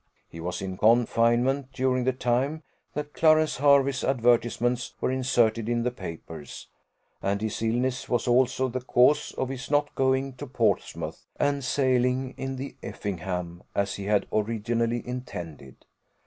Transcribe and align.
He 0.27 0.39
was 0.39 0.63
in 0.63 0.77
confinement 0.77 1.73
during 1.73 2.05
the 2.05 2.11
time 2.11 2.63
that 2.95 3.13
Clarence 3.13 3.57
Hervey's 3.57 4.03
advertisements 4.03 4.95
were 4.99 5.11
inserted 5.11 5.69
in 5.69 5.83
the 5.83 5.91
papers; 5.91 6.69
and 7.21 7.39
his 7.39 7.61
illness 7.61 8.09
was 8.09 8.27
also 8.27 8.67
the 8.67 8.81
cause 8.81 9.31
of 9.37 9.49
his 9.49 9.69
not 9.69 9.93
going 9.93 10.33
to 10.37 10.47
Portsmouth, 10.47 11.27
and 11.39 11.63
sailing 11.63 12.33
in 12.35 12.55
the 12.55 12.75
Effingham, 12.81 13.61
as 13.75 13.93
he 13.97 14.05
had 14.05 14.25
originally 14.33 15.07
intended. 15.07 15.85